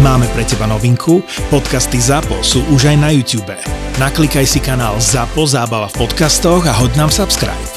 [0.00, 1.20] Máme pre teba novinku,
[1.52, 3.52] podcasty ZAPO sú už aj na YouTube.
[4.00, 7.68] Naklikaj si kanál ZAPO Zábava v podcastoch a hoď nám subscribe.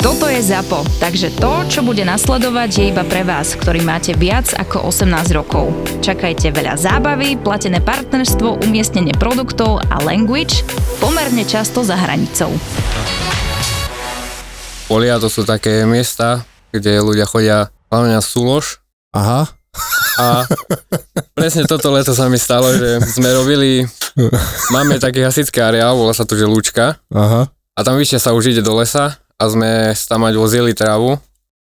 [0.00, 4.56] Toto je ZAPO, takže to, čo bude nasledovať, je iba pre vás, ktorý máte viac
[4.56, 5.68] ako 18 rokov.
[6.00, 10.64] Čakajte veľa zábavy, platené partnerstvo, umiestnenie produktov a language
[10.96, 12.56] pomerne často za hranicou.
[14.88, 18.80] Polia to sú také miesta, kde ľudia chodia hlavne na súlož.
[19.10, 19.50] Aha.
[20.20, 20.44] A
[21.38, 23.86] presne toto leto sa mi stalo, že sme robili,
[24.74, 26.98] máme taký hasický areál, volá sa tu, že Lúčka.
[27.14, 27.48] Aha.
[27.50, 31.16] A tam vyššie sa už ide do lesa a sme tam mať vozili trávu.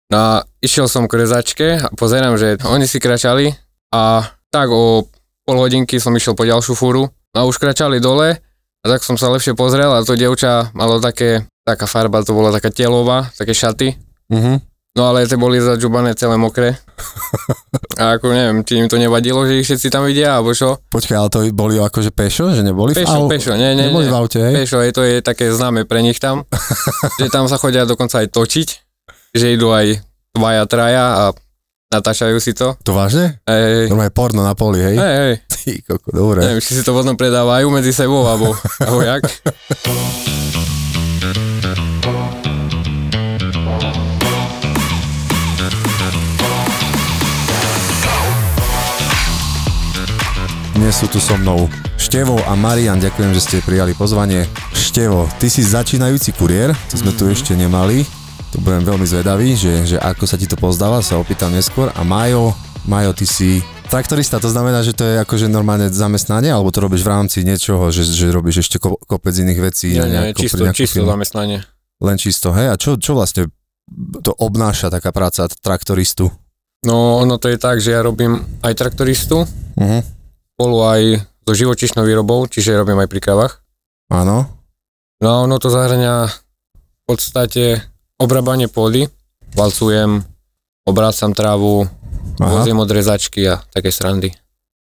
[0.09, 3.53] No a išiel som k rezačke a pozerám, že oni si kračali
[3.93, 5.05] a tak o
[5.45, 7.07] pol hodinky som išiel po ďalšiu fúru
[7.37, 8.41] a už kračali dole
[8.81, 12.49] a tak som sa lepšie pozrel a to dievča malo také, taká farba, to bola
[12.49, 13.93] taká telová, také šaty.
[14.33, 14.68] Mhm.
[14.91, 16.73] No ale tie boli zadžubané celé mokré.
[17.95, 20.81] A ako neviem, či im to nevadilo, že ich všetci tam vidia, alebo čo?
[20.83, 24.05] Počkaj, ale to boli akože pešo, že neboli v Pešo, au- pešo, nie, nie, Neboli
[24.05, 24.11] nie.
[24.11, 24.53] v aute, hej?
[24.55, 26.43] Pešo, je to je také známe pre nich tam,
[27.21, 28.67] že tam sa chodia dokonca aj točiť,
[29.31, 31.23] že idú aj dvaja, traja a
[31.89, 32.73] natáčajú si to.
[32.81, 33.39] To vážne?
[33.45, 34.95] Hej, Normálne porno na poli, hej?
[34.95, 35.33] hej, hej.
[35.53, 36.39] Ty koko, dobre.
[36.41, 39.21] Neviem, či si to potom predávajú medzi sebou, alebo, alebo jak.
[50.89, 51.69] Dnes sú tu so mnou
[52.01, 54.49] Števo a Marian, ďakujem, že ste prijali pozvanie.
[54.73, 58.01] Števo, ty si začínajúci kuriér, to sme tu ešte nemali.
[58.49, 61.93] Tu budem veľmi zvedavý, že, že ako sa ti to pozdáva, sa opýtam neskôr.
[61.93, 62.57] A Majo,
[62.89, 67.05] Majo, ty si traktorista, to znamená, že to je akože normálne zamestnanie, alebo to robíš
[67.05, 69.93] v rámci niečoho, že, že robíš ešte ko, kopec iných vecí?
[69.93, 71.13] Nie, nie, nejakú- čisto, čisto firmu?
[71.13, 71.69] zamestnanie.
[72.01, 72.65] Len čisto, hej?
[72.65, 73.45] A čo, čo vlastne
[74.25, 76.33] to obnáša taká práca traktoristu?
[76.81, 79.45] No, ono to je tak, že ja robím aj traktoristu,
[79.79, 80.03] Uh-huh.
[80.59, 81.01] Spolu aj
[81.47, 83.63] so živočišnou výrobou, čiže robím aj pri kravách.
[84.11, 84.43] Áno.
[85.17, 87.79] No a ono to zahrania v podstate
[88.17, 89.07] obrábanie pôdy,
[89.55, 90.19] valcujem,
[90.83, 91.87] obrácam trávu,
[92.35, 94.35] vozím odrezačky a také srandy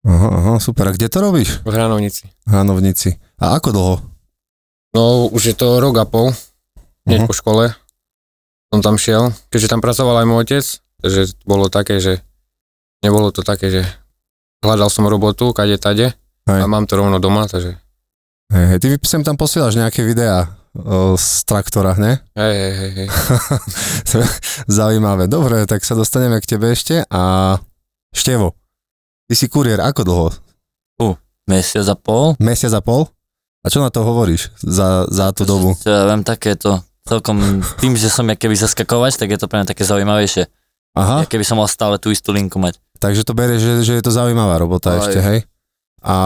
[0.01, 0.89] Aha, aha, super.
[0.89, 1.61] A kde to robíš?
[1.61, 2.25] v hranovnici.
[2.43, 3.15] V Hanovnici.
[3.37, 3.95] A ako dlho?
[4.91, 6.35] No už je to rok a pol,
[7.05, 7.27] hneď Mhm.
[7.27, 7.71] po škole
[8.67, 10.65] som tam šiel, keďže tam pracoval aj môj otec,
[10.99, 12.19] takže bolo také, že
[12.99, 13.81] nebolo to také, že
[14.61, 16.13] hľadal som robotu, kade tade
[16.47, 16.59] Hej.
[16.61, 17.77] a mám to rovno doma, takže
[18.51, 22.19] Hej, hej, ty sem tam posielaš nejaké videá o, z traktora, ne?
[22.35, 23.07] hej, hej, hej,
[24.81, 25.31] Zaujímavé.
[25.31, 27.55] Dobre, tak sa dostaneme k tebe ešte a
[28.11, 28.59] Števo,
[29.31, 30.27] ty si kuriér, ako dlho?
[31.51, 32.37] Mesiac a pol.
[32.39, 33.09] Mesiac a pol?
[33.61, 35.75] A čo na to hovoríš za, za tú dobu?
[35.85, 39.69] Ja viem, takéto celkom, tým, že som ja keby zaskakovač, tak je to pre mňa
[39.69, 40.47] také zaujímavejšie.
[40.91, 42.79] Aha, Ja keby som mal stále tú istú linku mať.
[42.97, 44.99] takže to berieš, že, že je to zaujímavá robota Aj.
[45.01, 45.39] ešte, hej?
[46.01, 46.17] A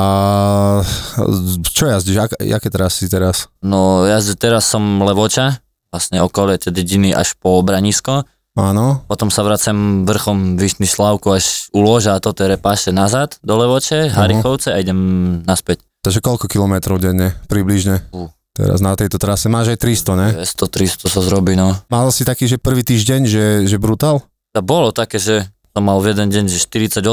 [1.67, 2.17] čo jazdíš?
[2.17, 3.51] Ak, jaké teraz si teraz?
[3.59, 5.59] No ja z- teraz som levoča,
[5.89, 8.23] vlastne okolie tej dediny až po Branisko.
[8.55, 13.59] Áno, Potom sa vracem vrchom Vyšný Slavku až u Loža a toto repáše nazad do
[13.59, 14.95] Levoče, Harichovce a idem
[15.43, 15.83] naspäť.
[15.99, 18.07] takže koľko kilometrov denne približne?
[18.07, 18.31] Fú.
[18.55, 20.27] Teraz na tejto trase máš aj 300, ne?
[20.39, 21.75] 200-300 sa zrobí, no.
[21.91, 24.23] Mal si taký, že prvý týždeň, že, že brutál?
[24.55, 25.43] A bolo také, že
[25.75, 27.03] som mal v jeden deň, že 48,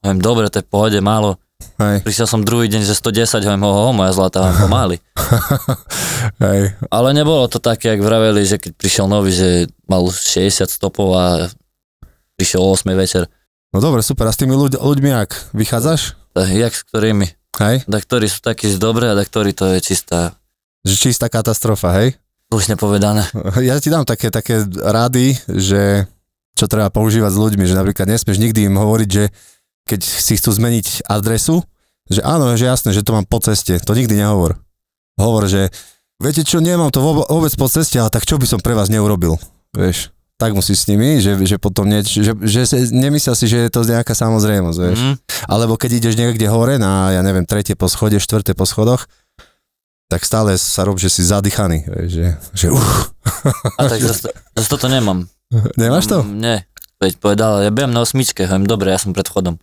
[0.00, 1.36] hovorím, dobre, to je pohode, málo.
[1.76, 4.96] Hej, Prišiel som druhý deň, že 110, hovorím, ho, ho, moja zlatá, hovorím, pomaly.
[6.44, 9.48] hej, Ale nebolo to také, jak vraveli, že keď prišiel nový, že
[9.84, 11.48] mal 60 stopov a
[12.36, 13.28] prišiel o 8 večer.
[13.72, 14.28] no dobre, super.
[14.28, 15.52] A s tými ľuď, ľuďmi ak?
[15.52, 16.16] Vychádzaš?
[16.32, 17.26] Tak jak s ktorými?
[17.60, 17.76] Hej?
[17.88, 20.36] Da ktorí sú takí že dobré a da ktorí to je čistá,
[20.84, 22.16] Že čistá katastrofa, hej?
[22.52, 23.24] už nepovedané.
[23.64, 26.04] Ja ti dám také, také rady, že
[26.56, 29.28] čo treba používať s ľuďmi, že napríklad nesmieš nikdy im hovoriť, že
[29.86, 31.62] keď si chcú zmeniť adresu,
[32.08, 34.58] že áno, že jasné, že to mám po ceste, to nikdy nehovor.
[35.20, 35.68] Hovor, že
[36.16, 39.36] viete čo, nemám to vôbec po ceste, ale tak čo by som pre vás neurobil,
[39.76, 40.10] vieš.
[40.36, 42.60] Tak musíš s nimi, že, že potom nieč, že, že
[42.92, 45.00] nemyslia si, že je to nejaká samozrejmosť, vieš.
[45.00, 45.14] Mm.
[45.48, 49.08] Alebo keď ideš niekde hore na, ja neviem, tretie po schode, štvrté po schodoch,
[50.06, 53.00] tak stále sa rob, že si zadýchaný, vieš, že, že uh,
[53.80, 54.30] A tak zase,
[54.60, 55.24] zase toto nemám.
[55.80, 56.22] nemáš to?
[56.22, 56.58] Mm, Nie.
[56.96, 59.60] Veď povedal, ja bejem na osmičke, hovorím, dobre, ja som pred vchodom.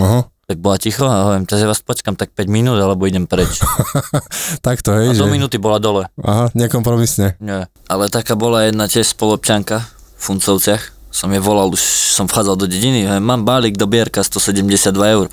[0.00, 3.60] Aha, Tak bola ticho a hovorím, takže vás počkam tak 5 minút, alebo idem preč.
[4.64, 5.20] tak to A hej, že...
[5.20, 6.08] do minúty bola dole.
[6.24, 7.36] Aha, nekompromisne.
[7.36, 7.68] Nie.
[7.84, 10.96] Ale taká bola jedna tiež spolobčanka v Funcovciach.
[11.12, 11.84] Som je volal, už
[12.16, 14.88] som vchádzal do dediny, hovorím, mám balík do Bierka 172
[15.20, 15.28] eur.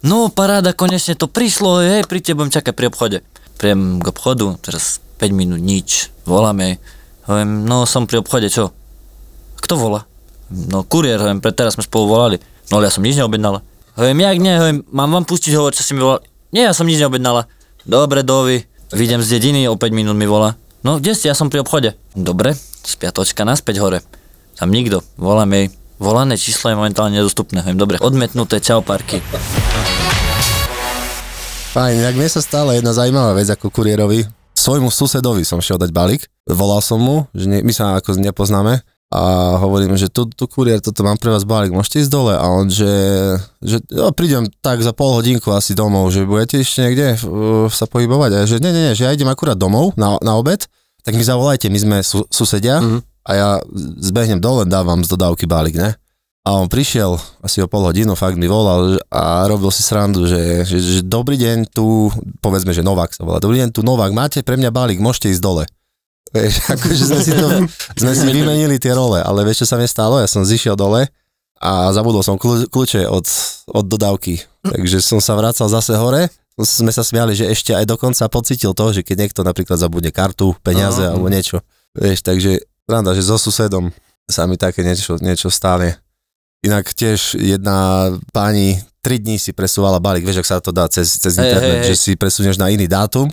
[0.00, 3.18] No paráda, konečne to prišlo, hej, tebe budem čakať pri obchode.
[3.60, 6.74] Prijem k obchodu, teraz 5 minút nič, volám jej.
[7.28, 8.72] Hovorím, no som pri obchode, čo?
[9.62, 10.04] Kto volá?
[10.50, 12.36] No kuriér, hovorím, pre teraz sme spolu volali.
[12.70, 13.62] No ale ja som nič neobjednala.
[13.98, 16.22] Hovorím, jak nie, hovorím, mám vám pustiť hovor, čo si mi volal?
[16.54, 17.48] Nie, ja som nič neobjednala.
[17.86, 18.62] Dobre, dovi,
[18.94, 20.54] vidím z dediny, o 5 minút mi volá.
[20.86, 21.98] No, kde ste, ja som pri obchode.
[22.14, 22.54] Dobre,
[22.86, 23.98] spiatočka naspäť hore.
[24.54, 25.66] Tam nikto, volám jej.
[25.96, 27.64] Volané číslo je momentálne nedostupné.
[27.64, 29.18] Hovorím, dobre, odmetnuté, čau parky.
[31.72, 34.24] Fajn, jak mne sa stala jedna zaujímavá vec ako kuriérovi.
[34.56, 36.24] Svojmu susedovi som šiel dať balík.
[36.48, 40.82] Volal som mu, že nie, my sa ako nepoznáme a hovorím, že tu, tu kuriér,
[40.82, 42.34] toto mám pre vás balík, môžete ísť dole?
[42.34, 42.90] A on, že,
[43.62, 47.86] že no, prídem tak za pol hodinku asi domov, že budete ešte niekde uh, sa
[47.86, 48.30] pohybovať.
[48.34, 50.66] A že nie, nie, nie, že ja idem akurát domov na, na obed,
[51.06, 52.98] tak mi zavolajte, my sme su, susedia Mhm.
[53.26, 53.48] a ja
[54.02, 55.94] zbehnem dole, dávam z dodávky balík, ne?
[56.46, 60.62] A on prišiel asi o pol hodinu, fakt mi volal a robil si srandu, že,
[60.62, 62.06] že, že dobrý deň, tu,
[62.38, 65.42] povedzme, že Novák sa volá, dobrý deň, tu Novák, máte pre mňa balík, môžete ísť
[65.42, 65.66] dole.
[66.34, 67.46] Vieš, akože sme si, to,
[67.94, 70.18] sme si vymenili tie role, ale vieš, čo sa mi stalo?
[70.18, 71.10] Ja som zišiel dole
[71.56, 73.24] a zabudol som kľú, kľúče od,
[73.72, 78.28] od dodávky, takže som sa vracal zase hore, sme sa smiali, že ešte aj dokonca
[78.32, 81.16] pocitil to, že keď niekto napríklad zabudne kartu, peniaze Aha.
[81.16, 81.64] alebo niečo,
[81.96, 83.92] vieš, takže pravda, že so susedom
[84.28, 86.00] sa mi také niečo, niečo stane.
[86.64, 91.06] Inak tiež jedna pani tri dní si presúvala balík, vieš, ak sa to dá cez,
[91.20, 91.88] cez internet, hej, hej.
[91.92, 93.30] že si presunieš na iný dátum.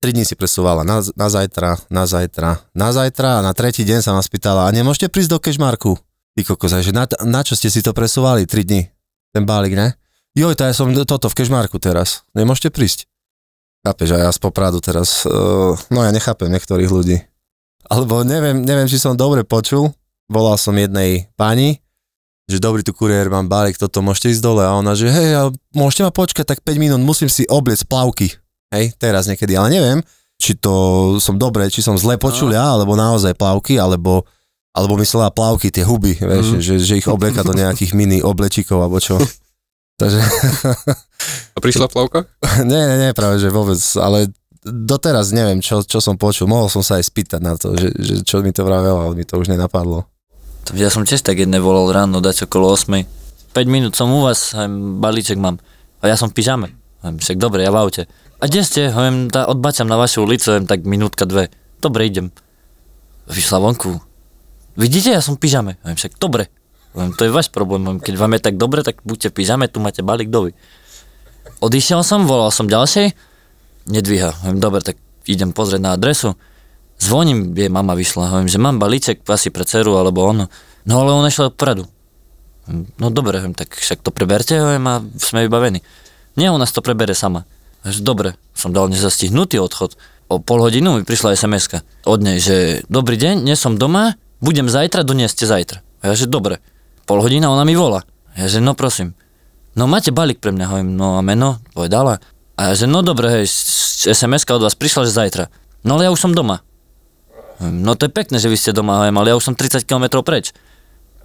[0.00, 4.00] Tri dní si presúvala na, na zajtra, na zajtra, na zajtra a na tretí deň
[4.00, 5.92] sa ma spýtala, a nemôžete prísť do Kešmarku?
[6.32, 8.88] Ty kokos, že na, na čo ste si to presúvali tri dní?
[9.36, 10.00] Ten balík, ne?
[10.32, 12.24] Joj, to ja som toto v Kešmarku teraz.
[12.32, 13.12] Nemôžete prísť?
[13.84, 17.20] Chápeš, a ja z Popradu teraz, uh, no ja nechápem niektorých ľudí.
[17.84, 19.92] Alebo neviem, neviem, či som dobre počul,
[20.32, 21.84] volal som jednej pani,
[22.48, 24.64] že dobrý tu kuriér, mám balík, toto môžete ísť dole.
[24.64, 28.40] A ona, že hej, môžete ma počkať tak 5 minút, musím si obliec plavky.
[28.70, 29.98] Hej, teraz niekedy, ale neviem,
[30.38, 30.72] či to
[31.18, 34.22] som dobre, či som zle počul ja, alebo naozaj plavky, alebo,
[34.70, 36.60] alebo myslela plavky, tie huby, vieš, Mhm.
[36.62, 39.18] že, že ich oblieka do nejakých mini oblečíkov, alebo čo.
[40.00, 40.16] Takže,
[41.52, 42.24] A prišla plavka?
[42.70, 44.30] nie, nie, nie, práve, že vôbec, ale
[44.62, 46.48] doteraz neviem, čo, čo som počul.
[46.48, 49.24] Mohol som sa aj spýtať na to, že, že čo mi to vravelo, ale mi
[49.24, 50.08] to už nenapadlo.
[50.64, 53.04] To Ja som tiež tak jedné volal ráno, dať okolo 8.
[53.50, 55.58] 5 minút som u vás, hovorím, balíček mám.
[56.00, 56.68] A ja som v pyžame.
[57.00, 58.02] Však dobre, ja v aute.
[58.40, 58.88] A kde ste?
[58.88, 61.52] Hovorím, tá, odbačam na vašu ulicu, hovorím, tak minútka, dve.
[61.84, 62.32] Dobre, idem.
[63.28, 64.00] Vyšla vonku.
[64.80, 65.76] Vidíte, ja som v pyžame.
[65.84, 66.48] Hovorím, však dobre.
[66.96, 67.84] Hovorím, to je váš problém.
[67.84, 70.56] Hovorím, keď vám je tak dobre, tak buďte v pyžame, tu máte balík dovi.
[71.60, 73.12] Odišiel som, volal som ďalšej,
[73.92, 74.32] nedvíha.
[74.40, 74.96] Hovorím, dobre, tak
[75.28, 76.32] idem pozrieť na adresu.
[76.96, 80.48] Zvoním, jej mama vyšla, hovorím, že mám balíček asi pre dceru alebo ono.
[80.88, 81.84] No ale on išiel pradu.
[82.96, 85.84] No dobre, hovorím, tak však to preberte, hovorím, a sme vybavení.
[86.40, 87.44] Nie, ona to prebere sama.
[87.84, 89.96] Dobre, som dal nezastihnutý odchod.
[90.30, 94.70] O pol hodinu mi prišla sms od nej, že dobrý deň, nie som doma, budem
[94.70, 95.82] zajtra, donieste zajtra.
[96.04, 96.62] A ja, že dobre.
[97.08, 98.06] Pol hodina ona mi volá.
[98.38, 99.18] Ja, že no prosím.
[99.74, 102.22] No máte balík pre mňa, hovorím, no a meno, povedala.
[102.54, 103.46] A ja, že no dobre, hej,
[104.06, 105.44] sms od vás prišla, že zajtra.
[105.82, 106.62] No ale ja už som doma.
[107.60, 110.22] No to je pekné, že vy ste doma, hovorím, ale ja už som 30 km
[110.22, 110.54] preč.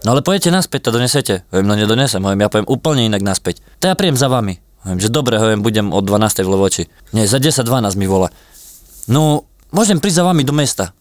[0.02, 1.46] No ale pojete naspäť, to donesete.
[1.54, 3.62] Hovorím, no nedonesem, hovorím, ja pojem úplne inak naspäť.
[3.80, 4.64] To ja príjem za vami.
[4.85, 6.83] Hovorím, že dobre, hovorím, budem o 12 v Levoči.
[7.09, 8.29] Nie, za 10-12 mi volá.
[9.09, 10.93] No, môžem prísť za vami do mesta.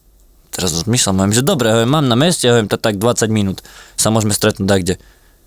[0.49, 3.61] Teraz rozmýšľam, hovorím, že dobre, hovorím, mám na meste, hovorím, to tak 20 minút
[3.93, 4.95] sa môžeme stretnúť tak kde.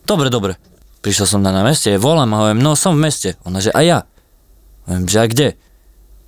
[0.07, 0.55] Dobre, dobre.
[1.03, 3.35] Prišiel som na, na meste, volám a hovorím, no som v meste.
[3.43, 3.99] Ona, že a ja.
[4.87, 5.49] Hovorím, že a kde?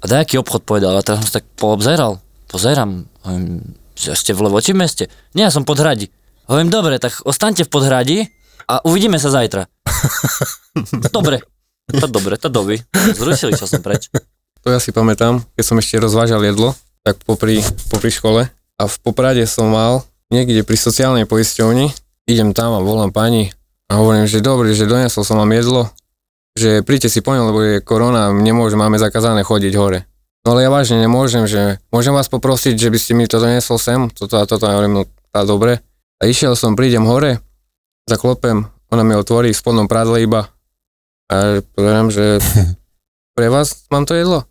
[0.02, 2.18] A dajaký obchod povedal, a teraz som sa tak poobzeral.
[2.50, 5.06] Pozerám, hovorím, že ste v Levoči meste?
[5.38, 6.10] Nie, ja som pod hradi.
[6.50, 8.18] Hovorím, dobre, tak ostaňte v podhradí
[8.66, 9.70] a uvidíme sa zajtra.
[11.14, 11.38] dobre.
[11.90, 12.78] To dobre, to doby.
[13.18, 14.10] Zrušili, čo som preč.
[14.60, 18.96] To ja si pamätám, keď som ešte rozvážal jedlo, tak popri, popri škole a v
[19.00, 21.88] Poprade som mal niekde pri sociálnej poisťovni,
[22.28, 23.56] idem tam a volám pani
[23.88, 25.88] a hovorím, že dobre, že donesol som vám jedlo,
[26.54, 30.04] že príďte si po ňom, lebo je korona, nemôžem, máme zakázané chodiť hore.
[30.44, 33.76] No ale ja vážne nemôžem, že môžem vás poprosiť, že by ste mi to donesol
[33.80, 35.80] sem, toto a toto, a hovorím, no tá dobre.
[36.20, 37.40] A išiel som, prídem hore,
[38.08, 40.52] zaklopem, ona mi otvorí v spodnom prádle iba
[41.30, 42.42] a poviem, že
[43.38, 44.44] pre vás mám to jedlo.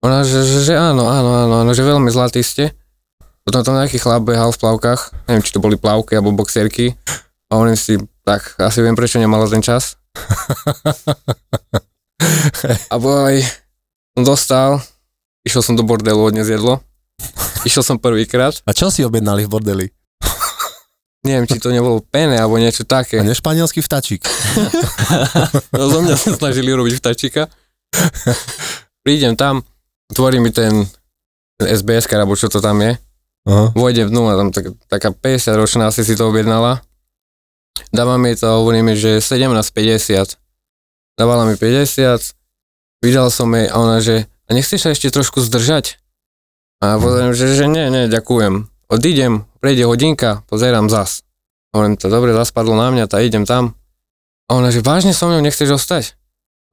[0.00, 2.72] Ona, že, že, že áno, áno, áno, áno, že veľmi zlatý ste.
[3.44, 6.94] Potom tam nejaký chlap behal v plavkách, neviem, či to boli plavky alebo boxerky.
[7.50, 9.98] A hovorím si, tak asi viem, prečo nemala ten čas.
[12.92, 13.42] A boj,
[14.14, 14.70] som dostal,
[15.42, 16.84] išiel som do bordelu odniesť jedlo.
[17.66, 19.86] Išiel som prvýkrát, A čo si objednali v bordeli?
[21.26, 23.20] Neviem, či to nebolo pene alebo niečo A také.
[23.20, 24.22] ne španielský vtačík.
[25.74, 27.48] No, zo mňa sa snažili urobiť vtačika.
[29.02, 29.62] Prídem tam,
[30.12, 30.86] otvorí mi ten,
[31.58, 32.98] ten SBS, alebo čo to tam je.
[33.48, 33.72] Aha.
[33.72, 36.84] Vôjdem dnu a tam tak, taká 50 ročná asi si to objednala.
[37.90, 40.36] Dávam jej to a hovorím jej, že 17,50.
[41.18, 42.36] Dávala mi 50,
[43.02, 45.98] vydal som jej a ona, že a nechceš sa ešte trošku zdržať?
[46.80, 48.69] A hovorím, že, že nie, nie, ďakujem.
[48.90, 51.22] Odídem, prejde hodinka, pozerám zas.
[51.70, 53.78] Hovorím, to dobre, zaspadlo na mňa, tak idem tam.
[54.50, 56.18] A ona, že vážne so mnou nechceš ostať?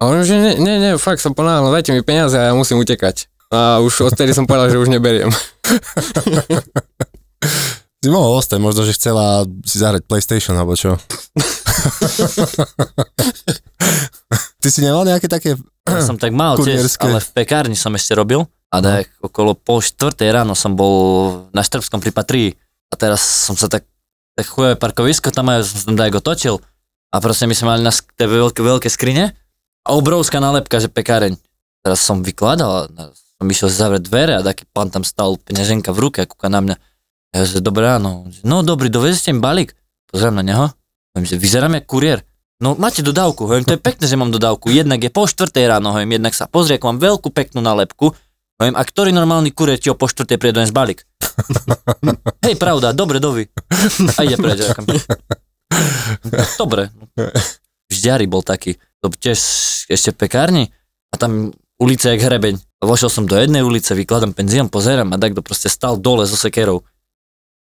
[0.02, 2.82] A hovorím, že nie, nie, nie fakt som ponáhľal, dajte mi peniaze a ja musím
[2.82, 3.30] utekať.
[3.54, 5.30] A už odtedy som povedal, že už neberiem.
[7.98, 11.02] Si mohol ostať, možno, že chcela si zahrať PlayStation, alebo čo.
[14.62, 15.58] Ty si nemal nejaké také...
[15.82, 18.46] Ja som tak mal tiež, ale v pekárni som ešte robil.
[18.68, 20.96] A tak okolo pol štvrtej ráno som bol
[21.56, 22.50] na Štrbskom pri Patrii.
[22.92, 23.88] A teraz som sa tak,
[24.36, 26.60] tak chujové parkovisko, tam aj som tam tak točil.
[27.12, 29.32] A proste my sme mali na tie veľké, veľké skrine
[29.88, 31.40] a obrovská nálepka, že pekáreň.
[31.80, 36.00] Teraz som vykladal a som išiel zavrieť dvere a taký pán tam stal peňaženka v
[36.04, 36.76] ruke a kúka na mňa.
[37.32, 38.28] Ja že dobré ráno.
[38.44, 39.72] No dobrý, dovezete mi balík.
[40.12, 40.66] Pozriem na neho.
[41.16, 42.20] Hovorím, že vyzerám jak kuriér.
[42.58, 44.74] No máte dodávku, hovorím, to je pekné, že mám dodávku.
[44.74, 48.18] Jednak je po štvrtej ráno, hovorím, jednak sa pozrie, ako mám veľkú peknú nálepku.
[48.58, 51.06] Hovorím, a ktorý normálny kuriér ti o po štvrtej príde dnes balík?
[52.46, 53.46] Hej, pravda, dobre, dovi.
[54.18, 54.66] A ide preč.
[56.58, 56.90] Dobre.
[57.94, 59.38] Žďari bol taký, to tiež
[59.86, 60.64] ešte v pekárni
[61.14, 62.58] a tam ulica je hrebeň.
[62.82, 66.82] Vošiel som do jednej ulice, vykladám penzíon, pozerám a takto proste stal dole so sekerou.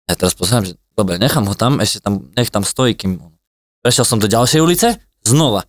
[0.07, 3.19] Ja teraz pozerám, že dobre, nechám ho tam, ešte tam, nech tam stojí, kým...
[3.83, 4.87] Prešiel som do ďalšej ulice,
[5.27, 5.67] znova.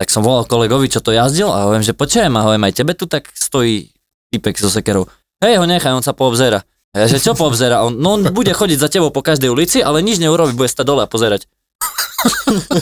[0.00, 2.96] Tak som volal kolegovi, čo to jazdil a hovorím, že počujem a hovorím, aj tebe
[2.96, 3.91] tu tak stojí
[4.32, 5.04] typek so sekerou.
[5.44, 6.64] Hej, ho nechaj, on sa poobzera.
[6.92, 7.84] A ja, že čo poobzera?
[7.84, 10.84] On, no on bude chodiť za tebou po každej ulici, ale nič neurobi, bude stať
[10.88, 11.48] dole a pozerať.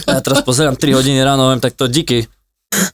[0.07, 2.31] A ja teraz pozerám 3 hodiny ráno, hovorím, tak to díky.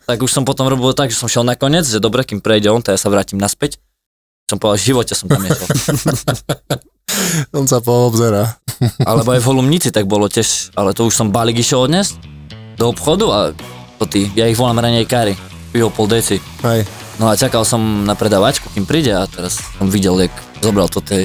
[0.08, 2.72] Tak už som potom robil tak, že som šiel na koniec, že dobre, kým prejde
[2.72, 3.76] on, tak ja sa vrátim naspäť.
[4.46, 5.66] Som povedal, v živote som tam nešiel.
[7.56, 8.58] On sa poobzera.
[9.08, 12.18] Alebo aj v Holumnici tak bolo tiež, ale to už som balík išiel odniesť
[12.76, 13.38] do obchodu a
[13.96, 15.32] to ty, ja ich volám ranejkári,
[15.72, 16.36] pivo pol deci.
[16.60, 17.05] Hej.
[17.16, 21.00] No a čakal som na predavačku, kým príde a teraz som videl, jak zobral to
[21.00, 21.24] tie,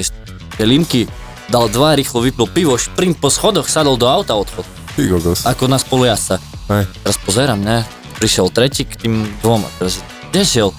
[0.56, 1.04] tie limky,
[1.52, 4.64] dal dva, rýchlo vypil pivo, šprint po schodoch, sadol do auta odchod.
[4.96, 5.44] Ty kokos.
[5.44, 6.40] Ako na spolujazca.
[6.72, 6.88] Hej.
[7.04, 7.84] Teraz pozerám, ne,
[8.16, 10.00] prišiel tretí k tým dvom a teraz,
[10.32, 10.70] kde šiel?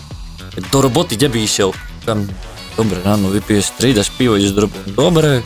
[0.73, 1.69] Do roboty, kde by išiel?
[2.09, 2.25] Tam,
[2.73, 4.97] dobre, ráno vypiješ tri, dáš pivo, ideš do roboty.
[4.97, 5.45] Dobre.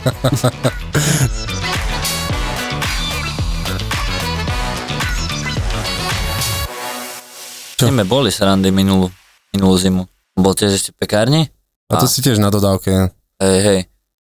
[7.78, 7.94] Čo?
[7.94, 9.06] Sme boli srandy minulú,
[9.54, 10.02] minulú zimu.
[10.38, 11.42] Bol tiež ešte v pekárni?
[11.88, 13.10] A to si tiež na dodávke.
[13.40, 13.80] Hej, hej.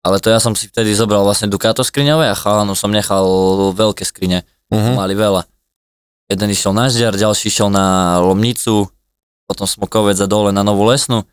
[0.07, 3.27] Ale to ja som si vtedy zobral vlastne Ducato skriňové a chalanu som nechal
[3.75, 4.47] veľké skrine.
[4.71, 4.95] Uh-huh.
[4.95, 5.43] Mali veľa.
[6.31, 8.87] Jeden išiel na Žďar, ďalší išiel na Lomnicu,
[9.51, 11.27] potom Smokovec a dole na Novú Lesnú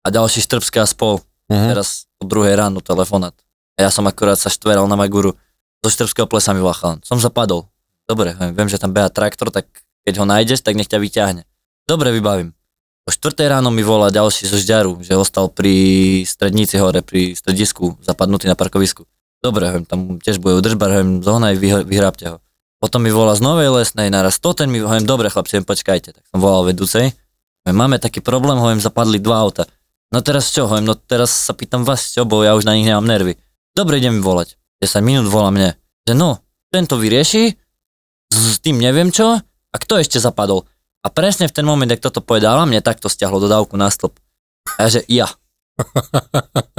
[0.00, 1.20] a ďalší Štrbská spol.
[1.20, 1.68] Uh-huh.
[1.76, 3.36] Teraz po druhej ráno telefonát.
[3.76, 5.36] A ja som akurát sa štveral na Maguru.
[5.84, 7.04] Zo Štrbského plesa mi volal.
[7.04, 7.68] Som zapadol.
[8.08, 9.68] Dobre, viem, že tam beha traktor, tak
[10.08, 11.42] keď ho nájdeš, tak nech ťa vyťahne.
[11.84, 12.56] Dobre, vybavím.
[13.04, 18.00] O 4 ráno mi volá ďalší zo Žďaru, že ostal pri strednici hore, pri stredisku,
[18.00, 19.04] zapadnutý na parkovisku.
[19.44, 22.36] Dobre, hovorím, tam tiež bude udržbar, hovorím, zohnaj, vyhr- vyhrábte ho.
[22.80, 26.16] Potom mi volá z Novej Lesnej, naraz to ten mi, hovorím, dobre chlapci, počkajte.
[26.16, 27.12] Tak som volal vedúcej,
[27.68, 29.68] hovorím, máme taký problém, hovorím, zapadli dva auta.
[30.08, 32.88] No teraz čo, hovorím, no teraz sa pýtam vás čo, bo ja už na nich
[32.88, 33.36] nemám nervy.
[33.76, 34.56] Dobre, idem volať.
[34.80, 35.76] 10 minút volá mne,
[36.08, 36.40] že no,
[36.72, 37.52] tento vyrieši,
[38.32, 40.64] s tým neviem čo, a kto ešte zapadol?
[41.04, 44.16] A presne v ten moment, ak toto povedala, mne takto stiahlo dodávku na stĺp.
[44.80, 45.28] A ja, že ja.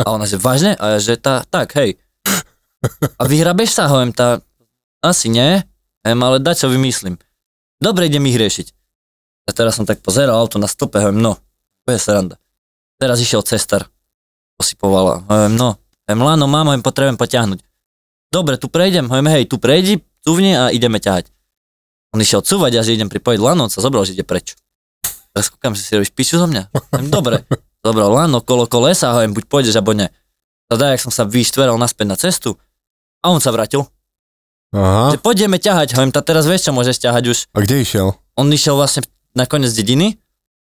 [0.01, 0.73] A ona, že vážne?
[0.81, 2.01] A ja, že tá, tak, hej.
[3.21, 4.41] A vyhrabeš sa, hovorím, tá,
[5.05, 5.61] asi nie,
[6.05, 7.17] Jem, ale dať čo vymyslím.
[7.81, 8.67] Dobre, idem ich riešiť.
[9.49, 11.33] A teraz som tak pozeral auto na stĺpe, hovorím, no,
[11.89, 12.37] je sranda.
[13.01, 13.89] Teraz išiel cestar,
[14.61, 15.25] posypovala.
[15.25, 15.69] Hovorím, no,
[16.05, 17.59] hovorím, lano, mám, hovorím, potrebujem potiahnuť.
[18.29, 21.33] Dobre, tu prejdem, hovorím, hej, tu prejdi, cuvni a ideme ťahať.
[22.15, 24.55] On išiel cúvať a že idem pripojiť lano, on sa zobral, že ide preč.
[25.35, 26.71] Teraz kúkam, že si robíš piču zo mňa.
[26.71, 27.43] Hovorím, dobre,
[27.83, 30.07] zobral lano, kolo kolesa, hovorím, buď pôjdeš, alebo ne.
[30.71, 32.55] Teda, jak som sa vyštveral naspäť na cestu
[33.19, 33.83] a on sa vrátil.
[34.71, 35.11] Aha.
[35.11, 37.37] Že poďme ťahať, hovorím, tá teraz vieš, čo môžeš ťahať už.
[37.51, 38.15] A kde išiel?
[38.39, 39.03] On išiel vlastne
[39.35, 40.15] na koniec dediny,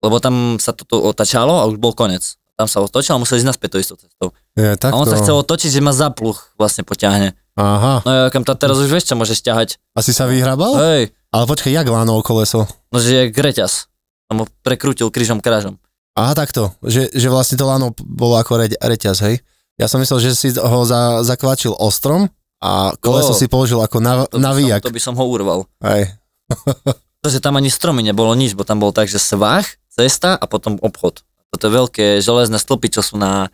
[0.01, 2.41] lebo tam sa toto otačalo a už bol koniec.
[2.57, 4.33] Tam sa otočil a musel ísť naspäť to istou cestou.
[4.57, 7.37] Je, A on sa chcel otočiť, že ma zapluch vlastne poťahne.
[7.57, 8.01] Aha.
[8.01, 9.77] No ja kam tá teraz už vieš, čo môžeš ťahať.
[9.93, 10.73] Asi sa vyhrabal?
[10.77, 12.65] Hej, Ale počkaj, jak lánol koleso?
[12.87, 13.91] no že je greťas.
[14.27, 15.79] Tam ho prekrútil krížom krážom.
[16.17, 16.73] Aha, takto.
[16.81, 19.39] Že, že vlastne to lano bolo ako reť, reťaz, hej?
[19.77, 23.39] Ja som myslel, že si ho za, zakvačil ostrom a koleso Jo.
[23.39, 24.81] si položil ako na, To navíjak.
[24.81, 25.69] som, to by som ho urval.
[25.85, 26.17] Hej.
[27.21, 30.81] Pretože tam ani stromy nebolo nič, bo tam bol tak, že svah, cesta a potom
[30.81, 31.21] obchod.
[31.53, 33.53] Toto je veľké železné stĺpy, čo sú na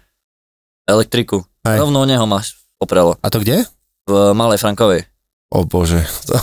[0.86, 1.44] elektriku.
[1.64, 1.84] Hej.
[1.84, 3.20] Rovno o neho máš poprelo.
[3.20, 3.68] A to kde?
[4.04, 5.08] V Malej Frankovej.
[5.54, 6.34] O bože, to,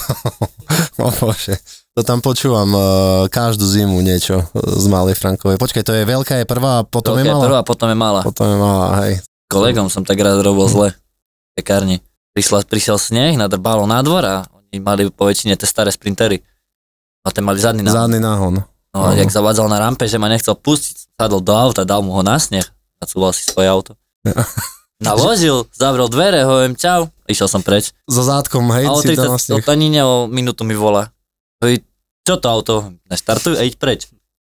[1.06, 1.58] o bože.
[1.98, 2.82] To tam počúvam uh,
[3.26, 5.58] každú zimu niečo z Malej Frankovej.
[5.58, 7.44] Počkaj, to je veľká je prvá a potom Veľká je malá?
[7.50, 8.20] prvá, potom je malá.
[8.22, 9.12] Potom je malá, hej.
[9.50, 11.98] Kolegom som tak raz robil zle v pekárni.
[12.30, 14.36] Prišla, prišiel sneh, nadrbalo na dvor a
[14.70, 16.38] oni mali po väčšine tie staré sprintery.
[17.26, 18.62] A ten mali zadný na Zadný náhon.
[18.94, 19.18] No Áno.
[19.18, 22.38] jak zavádzal na rampe, že ma nechcel pustiť, sadol do auta, dal mu ho na
[22.38, 22.62] sneh,
[23.02, 23.98] nacúval si svoje auto.
[25.02, 27.94] Naložil, zavrel dvere, hovorím čau, išiel som preč.
[28.10, 29.62] So zátkom, hej, A o si 30, tam o vlastne...
[29.62, 31.14] tanine o minútu mi volá.
[31.62, 31.86] Hovorí,
[32.26, 32.74] čo to auto?
[33.08, 34.00] Neštartuj a iď preč.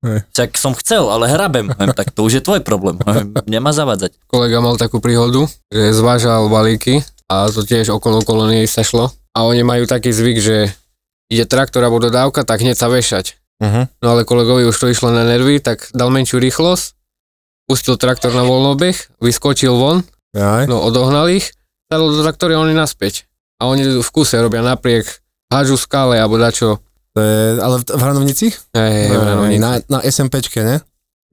[0.02, 0.26] Hej.
[0.34, 1.70] Však som chcel, ale hrabem.
[1.94, 2.98] Tak to už je tvoj problém.
[3.46, 4.18] Nemá zavádzať.
[4.26, 9.14] Kolega mal takú príhodu, že zvážal balíky a to tiež okolo kolónie sa šlo.
[9.32, 10.58] A oni majú taký zvyk, že
[11.32, 13.40] ide traktor alebo dodávka, tak hneď sa vešať.
[13.62, 13.86] Uh-huh.
[14.04, 16.98] No ale kolegovi už to išlo na nervy, tak dal menšiu rýchlosť,
[17.70, 20.04] pustil traktor na voľnobeh, vyskočil von,
[20.36, 20.66] Aj.
[20.68, 21.56] no odohnal ich,
[21.92, 23.28] sadol do traktory a oni naspäť.
[23.60, 25.04] A oni v kuse robia napriek,
[25.52, 26.80] hážu skále alebo dačo.
[27.12, 28.48] To je, ale v, v Hranovnici?
[28.72, 30.80] Hej, Aj, hej, na, na SMPčke, ne?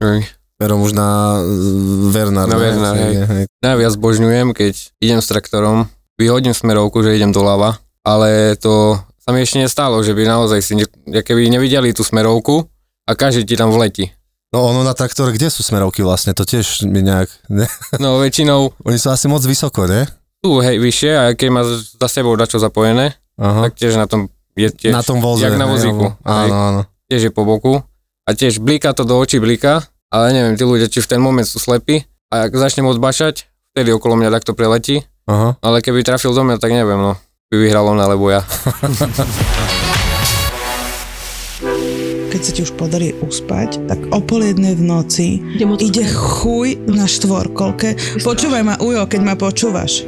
[0.03, 0.27] hej.
[0.59, 1.39] Verom už na
[2.11, 2.51] Vernár.
[2.51, 2.59] Na?
[2.59, 3.23] Vernár, hej.
[3.23, 3.43] hej.
[3.63, 5.87] Najviac božňujem, keď idem s traktorom,
[6.19, 10.75] vyhodím smerovku, že idem doľava, ale to sa mi ešte nestalo, že by naozaj si,
[11.07, 12.67] keby nevideli tú smerovku
[13.07, 14.11] a každý ti tam vletí.
[14.51, 16.35] No ono na traktore, kde sú smerovky vlastne?
[16.35, 17.29] To tiež mi nejak...
[17.47, 17.69] Ne?
[18.01, 20.09] No väčšinou Oni sú asi moc vysoko, ne?
[20.39, 23.67] Tu hej vyššie a keď má za sebou dačo zapojené, Aha.
[23.67, 25.43] tak tiež na tom je tiež, na tom voze.
[25.43, 26.15] jak na vozíku.
[26.23, 26.81] Áno, áno.
[27.11, 27.83] tiež je po boku
[28.23, 31.47] a tiež blíka to do očí blíka, ale neviem, tí ľudia, či v ten moment
[31.47, 35.59] sú slepí a ak začnem odbašať, vtedy okolo mňa takto preletí, Aha.
[35.59, 37.19] ale keby trafil do mňa, tak neviem, no,
[37.51, 38.43] by vyhral on alebo ja.
[42.29, 45.27] keď sa ti už podarí uspať, tak o pol jednej v noci
[45.81, 47.97] ide chuj na štvorkolke.
[48.23, 50.07] Počúvaj ma, Ujo, keď ma počúvaš.